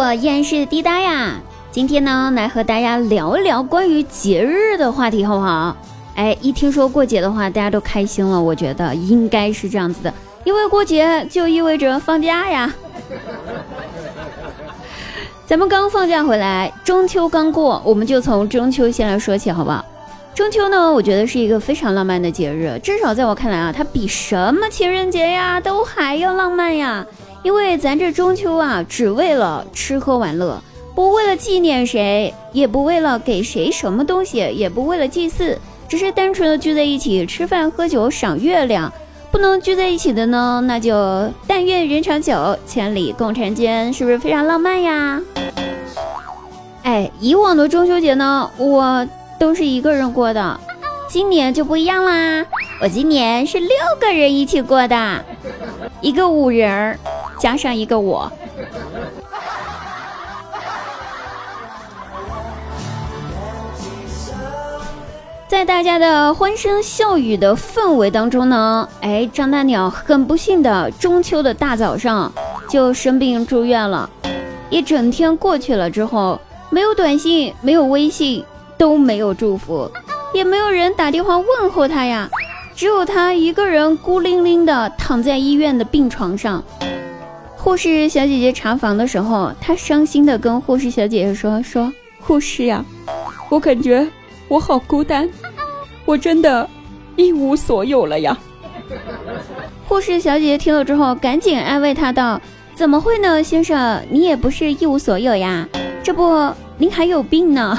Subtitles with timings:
[0.00, 1.38] 我依然是滴答呀。
[1.70, 5.76] 今天呢，来和大家聊一聊关于节日的话题，好不好？
[6.14, 8.40] 哎，一听说过节的话，大家都开心了。
[8.40, 10.10] 我觉得应该是这样子的，
[10.42, 12.72] 因为过节就意味着放假呀。
[15.44, 19.84] 咱们刚放假回来，中秋刚过，我们就从中秋先来说起，好不好？
[20.34, 27.04] 中秋呢，我觉得是一个非常浪漫的节日，至少在我看来啊，它比什么情人节呀都还要浪漫呀。
[27.42, 30.62] 因为咱这中秋啊，只为了吃喝玩乐，
[30.94, 35.58] 不为了纪念谁，也不为了给谁什么东西，也不为了祭祀，
[35.88, 38.92] 只是单纯的聚在一起吃饭喝酒赏月亮。
[39.32, 45.20] 不能聚在一起的呢，那就但愿人长久，千里共婵娟，是不是非常浪漫呀？
[46.82, 49.06] 哎，以往的中秋节呢，我
[49.38, 50.60] 都是一个人过的，
[51.08, 52.44] 今年就不一样啦，
[52.82, 55.24] 我今年是六个人一起过的，
[56.00, 56.98] 一个五人儿。
[57.38, 58.30] 加上一个我，
[65.48, 72.30] 在大家的欢声笑语的氛围当中呢，哎，张大鸟很不幸的中秋的大早上
[72.68, 74.10] 就生病住院了。
[74.68, 78.44] 一整天过去了之后，没有短信，没有微信，
[78.76, 79.90] 都没有祝福，
[80.34, 82.28] 也没有人打电话问候他呀，
[82.80, 86.64] 只有他一个人孤零零的躺在医院的病床上。
[87.54, 92.82] 护士小姐姐查房的时候，她伤心的跟护士小姐姐说：“说护士呀，
[93.50, 94.08] 我感觉
[94.48, 95.28] 我好孤单，
[96.06, 96.66] 我真的，
[97.16, 98.34] 一无所有了呀。”
[99.86, 102.40] 护士小姐姐听了之后，赶紧安慰她道
[102.74, 105.68] ：“怎么会呢，先生，你也不是一无所有呀，
[106.02, 107.78] 这不，您还有病呢，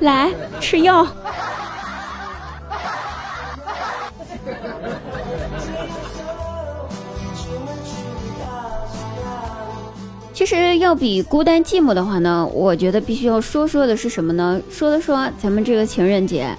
[0.00, 1.06] 来吃药。”
[10.46, 14.60] 其实要比孤单寂寞的话呢，我觉得必须要说说的是什么呢？
[14.70, 16.54] 说的说咱们这个情人节，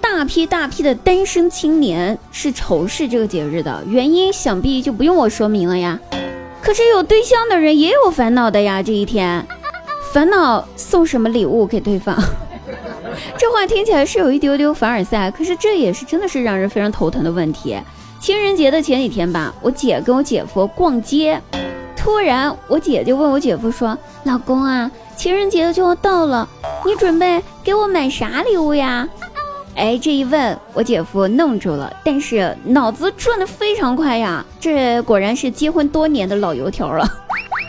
[0.00, 6.00] 大批大批的单身青年是仇视这个节日的，原因想必就不用我说明了呀。
[6.62, 9.46] 可是有对象的人也有烦恼的呀，这一天，
[10.10, 12.18] 烦恼送什么礼物给对方？
[13.36, 17.76] 这话听起来是有一丢丢凡尔赛，可是这也是真的是让人非常头疼的问题。
[18.18, 21.38] 情人节的前几天吧，我姐跟我姐夫逛街。
[22.04, 26.46] 突然，我姐就问我姐夫说：“老公啊，情人节就要到了，
[26.84, 29.08] 你准备给我买啥礼物呀？”
[29.74, 37.08] 哎，这一问，我姐夫愣住了，但是脑子转得非常快呀，这果然是结婚多年的老油条了。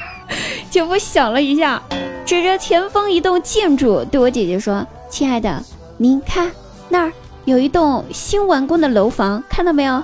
[0.70, 1.82] 姐夫想了一下，
[2.26, 5.64] 指着前方一栋建筑，对我姐姐说：“亲爱的，
[5.96, 6.52] 您看
[6.90, 7.14] 那儿
[7.46, 10.04] 有一栋新完工的楼房，看到没有？”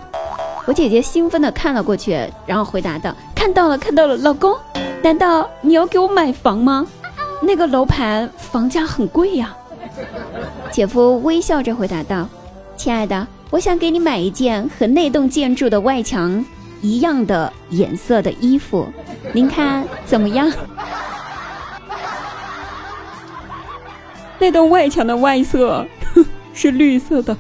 [0.68, 4.56] 我姐姐兴奋地看了过去，然后回答道：“看到了，看到了，老公，
[5.02, 6.86] 难道你要给我买房吗？
[7.42, 9.58] 那个楼盘房价很贵呀。”
[10.70, 12.30] 姐夫微笑着回答道
[12.78, 16.46] ：“亲爱的，我想给你买一件和那栋建筑的外墙
[16.82, 18.88] 一样的颜色的衣服，
[19.34, 20.48] 您看怎么样？”
[24.38, 25.84] 那栋外墙的外色
[26.54, 27.36] 是绿色的。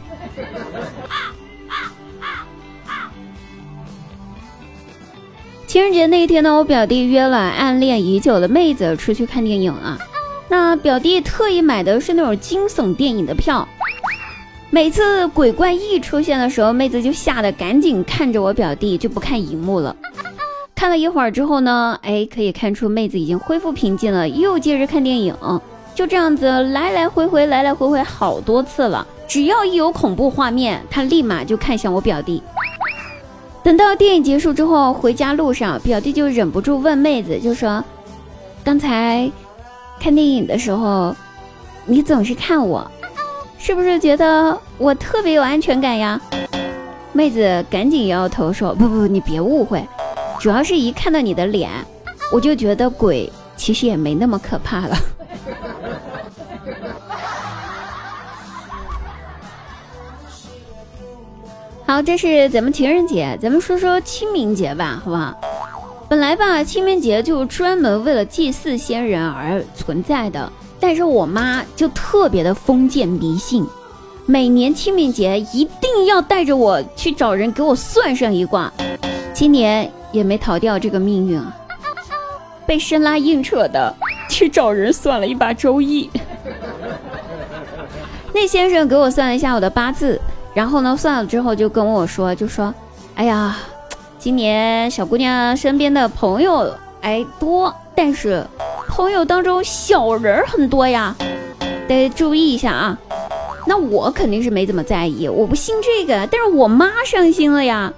[5.71, 9.97] 情人节那一天呢，我表弟约了暗恋已久的妹子出去看电影啊。
[10.49, 13.65] 那表弟特意买的是那种惊悚电影的票。
[14.69, 19.95] 每次鬼怪一出现的时候，妹子就吓得赶紧看着我表弟，就不看荧幕了。
[20.75, 25.33] 看了一会儿之后呢，哎，可以看出妹子已经恢复平静了，又接着看电影。
[25.95, 29.07] 就这样子来来回回，来来回回好多次了。
[29.25, 32.43] 只要一有恐怖画面，他立马就看向我表弟。
[33.63, 37.83] 等到电影结束之后，回家路上，表弟就忍不住问妹子，就说
[38.65, 39.31] ：“刚才
[39.99, 41.15] 看电影的时候，
[41.85, 42.89] 你总是看我，
[43.59, 46.19] 是不是觉得我特别有安全感呀？”
[47.13, 49.85] 妹子赶紧摇摇头说：“不不，你别误会，
[50.39, 51.69] 主要是一看到你的脸，
[52.33, 54.97] 我就觉得鬼其实也没那么可怕了。”
[61.91, 65.37] 好，这是咱们情人节，咱们说说清明节吧，好不好？
[66.07, 70.49] 本来吧，清明节就专门为了祭祀先人而存在的，
[70.79, 73.67] 但是我妈就特别的封建迷信，
[74.25, 78.71] 每年清明节一定要带着我去找人给我算上一卦，
[79.33, 81.53] 今年也没逃掉这个命运啊，
[82.65, 83.93] 被生拉硬扯的
[84.29, 86.09] 去找人算了一把周易，
[88.33, 90.17] 那先生给我算了一下我的八字。
[90.53, 92.73] 然后呢，算了之后就跟我说，就说，
[93.15, 93.57] 哎呀，
[94.19, 98.45] 今年小姑娘身边的朋友哎多，但是
[98.87, 101.15] 朋友当中小人很多呀，
[101.87, 102.97] 得注意一下啊。
[103.65, 107.93] 那我肯定是没怎么在意，我不信这个，但是我妈伤心了呀，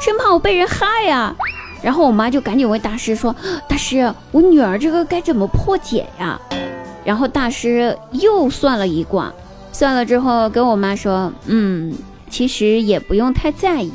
[0.00, 1.34] 生怕我被人害呀。
[1.82, 3.34] 然后我妈就赶紧问大师说
[3.66, 6.38] ：“大师，我女儿这个该怎么破解呀？”
[7.04, 9.32] 然后大师又算了一卦，
[9.72, 11.94] 算了之后跟我妈说：“嗯，
[12.28, 13.92] 其实也不用太在意，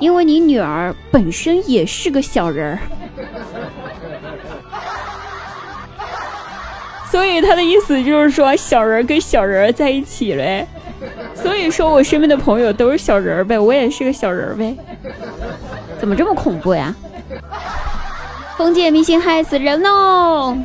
[0.00, 2.78] 因为你女儿本身也是个小人儿。
[7.10, 10.66] ”所以他的意思就是说，小人跟小人在一起嘞。
[11.34, 14.76] 所以说我身边的朋友都是小人呗，我也是个小人呗。
[15.98, 16.94] 怎么这么恐怖呀？
[18.56, 20.56] 封建迷信害死人哦！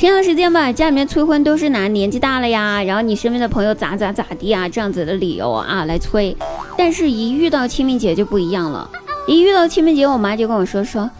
[0.00, 6.34] 平常时间吧，家里面催婚都是拿年纪大了呀，然后你身边的朋友咋咋咋地啊，这样子的理由啊来催。
[6.74, 8.88] 但是，一遇到清明节就不一样了。
[9.26, 11.10] 一遇到清明节，我妈就跟我说说，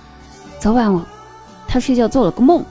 [0.59, 1.05] 昨晚我。
[1.69, 2.65] 她睡觉做了个梦，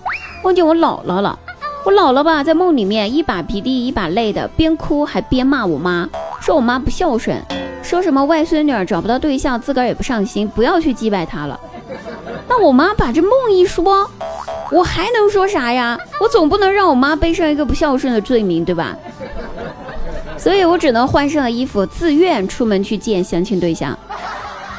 [0.44, 1.38] 梦见我姥姥了。
[1.86, 6.10] 我姥姥吧，在梦里面一把鼻涕一把泪的，边哭还边骂我妈，
[6.42, 7.40] 说我妈不孝顺，
[7.84, 11.60] 说什么外孙女找不到对象，自个儿也不上心，不要去祭拜她了。
[12.48, 14.10] 那我妈把这梦一说，
[14.71, 15.98] 我还能说啥呀？
[16.21, 18.95] 我总不能让我妈背上一个不孝顺的罪名，对吧？
[20.38, 23.98] 所以我只能换上了衣服，自愿出门去见相亲对象，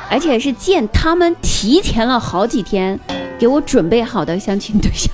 [0.08, 2.98] 而且是见他们提前了好几天。
[3.38, 5.10] 给我准备好的相亲对象。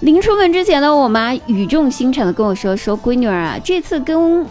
[0.00, 4.44] 临出门之前呢，我妈语重心长的跟我说：“说闺女儿啊，这次跟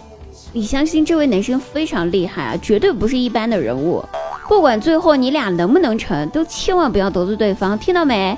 [0.53, 4.01] 你相亲这位男生非常厉害啊，绝对不是一般的人物。
[4.47, 8.37] 不管最后你俩能不能成，都千万不要得罪对方，听到没？”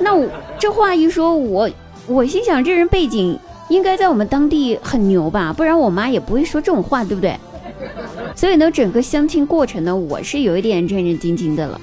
[0.00, 0.26] 那我
[0.58, 1.70] 这话一说，我
[2.06, 3.38] 我心想，这人背景
[3.68, 7.38] 应该在我们当地很牛吧，不然我妈也不会说这种话，对不对？
[8.34, 11.80] 所以呢，整个相亲过程呢，我是有一点战战兢兢的了。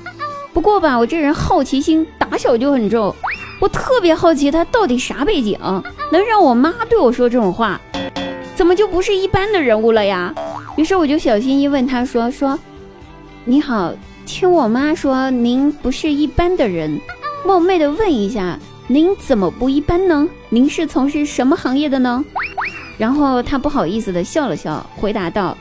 [0.53, 3.15] 不过吧，我这人好奇心打小就很重，
[3.59, 5.57] 我特别好奇他到底啥背景，
[6.11, 7.79] 能让我妈对我说这种话，
[8.55, 10.33] 怎么就不是一般的人物了呀？
[10.75, 12.57] 于是我就小心翼翼问他说：“说
[13.43, 13.91] 你好，
[14.23, 17.01] 听我妈说您不是一般的人，
[17.43, 20.29] 冒昧的问一下，您怎么不一般呢？
[20.49, 22.23] 您是从事什么行业的呢？”
[22.99, 25.57] 然后他不好意思的笑了笑，回答道。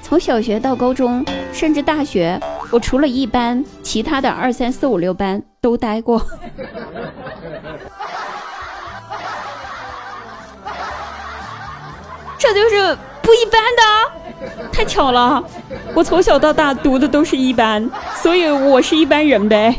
[0.00, 1.22] 从小学到高中，
[1.52, 2.40] 甚至大学，
[2.70, 6.24] 我除了一班，其他的二三四五六班都待过。
[12.38, 14.17] 这就是不一般的，
[14.72, 15.42] 太巧了！
[15.94, 17.90] 我从小到大读的都是一班，
[18.22, 19.74] 所以我是一般人呗。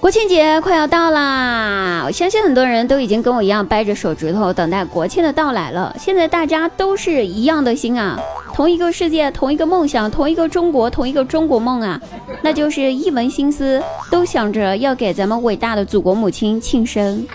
[0.00, 5.96] 国庆节快要到啦，我相信很多人都已经跟我一样掰着手指头等待国庆的到来了。
[5.98, 8.20] 现在大家都是一样的心啊，
[8.52, 11.98] 同一个世界，同一个梦想，同一个中国，同一个中国梦啊，
[12.44, 17.26] 那就是一门心思都想着要给咱们伟大的祖国母亲庆生。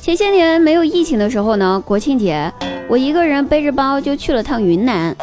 [0.00, 2.50] 前些年没有疫情的时候呢，国庆节
[2.88, 5.16] 我一个人背着包就去了趟云南，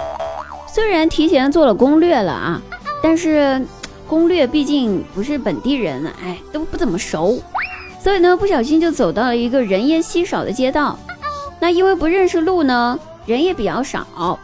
[0.67, 2.61] 虽然提前做了攻略了啊，
[3.01, 3.65] 但是。
[4.07, 7.41] 攻略毕竟不是本地人，哎，都不怎么熟，
[7.99, 10.95] 所以呢，不小心就走到了一个人烟稀少的街道。
[11.59, 14.37] 那因为不认识路呢，人也比较少。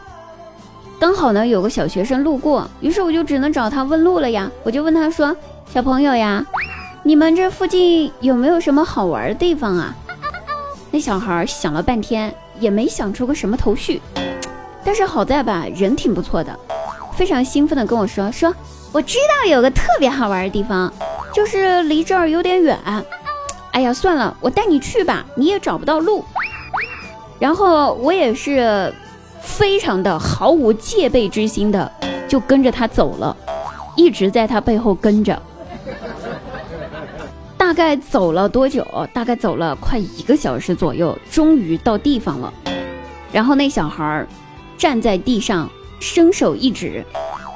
[1.02, 4.48] 刚好呢，有个小学生路过，于是我就只能找他问路了呀。
[4.62, 6.46] 我就问他说：“小朋友呀，
[7.02, 9.92] 你们这附近有没有什么好玩的地方啊？”
[10.92, 14.00] 那小孩想了半天，也没想出个什么头绪。
[14.84, 16.56] 但是好在吧，人挺不错的，
[17.16, 18.54] 非常兴奋的跟我说说。
[18.92, 20.92] 我知道有个特别好玩的地方，
[21.34, 22.78] 就是离这儿有点远。
[23.72, 26.24] 哎呀，算了，我带你去吧，你也找不到路。
[27.40, 28.94] 然后我也是
[29.42, 31.90] 非常的毫无戒备之心的，
[32.28, 33.36] 就跟着他走了，
[33.96, 35.40] 一直在他背后跟着。
[37.58, 38.86] 大概走了多久？
[39.12, 42.52] 大概走了快一个小时左右，终于到地方了。
[43.32, 44.26] 然后那小孩儿
[44.78, 45.68] 站在地上，
[46.00, 47.04] 伸手一指，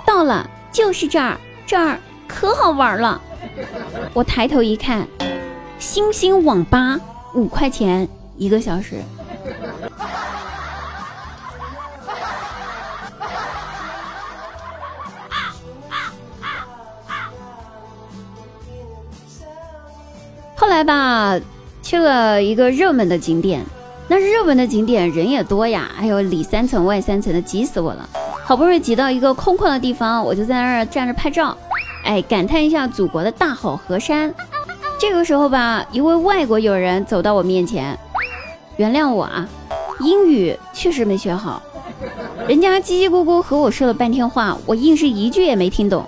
[0.06, 0.50] 到了。
[0.72, 3.18] 就是这儿，这儿可好玩了。
[4.12, 5.08] 我抬头一看，
[5.78, 7.00] 星星网吧
[7.34, 8.96] 五块钱一个小时。
[20.66, 21.38] 后来吧，
[21.80, 23.64] 去了一个热门的景点，
[24.08, 28.08] 那热门的景点人也多呀，还有里三层外三层的，挤死我了。
[28.44, 31.56] 好不容易挤到一个空旷的地方，我就在那儿站着拍照，
[32.02, 34.34] 哎，感叹一下祖国的大好河山。
[34.98, 37.96] 这个时候吧，一位外国友人走到我面前，
[38.76, 39.48] 原谅我啊，
[40.00, 41.62] 英语确实没学好。
[42.48, 46.04] 人家叽叽咕咕和我说了半天话，我硬是一句也没听懂。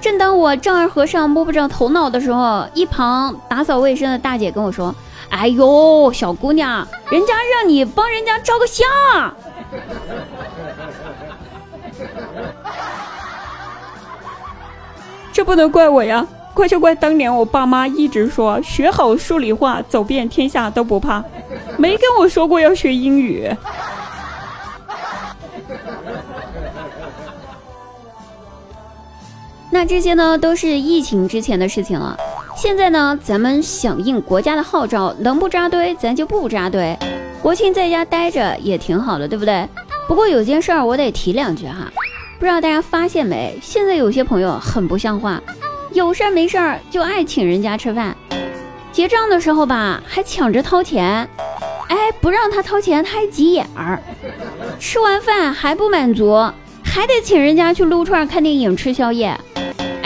[0.00, 4.94] 正当我丈二和尚摸不着头脑的时候，一旁打扫卫生的大姐跟我说
[5.28, 8.86] ：“哎呦，小姑娘，人家让你帮人家照个相。
[15.32, 21.22] ”这不能怪我呀，怪就怪当年我爸妈一直说学好数理化，走遍天下都不怕，
[21.76, 23.48] 没跟我说过要学英语。
[29.72, 32.16] 那这些呢，都是疫情之前的事情了。
[32.56, 36.96] 现在呢，咱们响应国家的号召，能不扎堆咱就不扎堆。
[37.40, 39.66] 国庆在家待着也挺好的，对不对？
[40.08, 41.90] 不过有件事儿我得提两句哈。
[42.38, 43.56] 不知道大家发现没？
[43.62, 45.40] 现在有些朋友很不像话，
[45.92, 48.16] 有事儿没事儿就爱请人家吃饭，
[48.90, 51.28] 结账的时候吧还抢着掏钱，
[51.88, 54.02] 哎，不让他掏钱他还急眼儿，
[54.80, 56.34] 吃完饭还不满足，
[56.82, 59.38] 还得请人家去撸串、看电影、吃宵夜。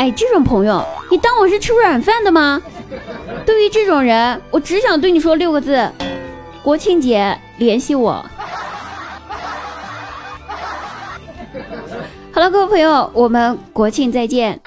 [0.05, 2.61] 哎，这种朋友，你当我是吃软饭的吗？
[3.47, 5.91] 对于这种人，我只想对你说六个字：
[6.63, 8.23] 国庆节联系我。
[12.33, 14.61] 好了，各位朋友，我们国庆再见。